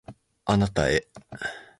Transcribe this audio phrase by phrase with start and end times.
[0.45, 1.07] あなたへ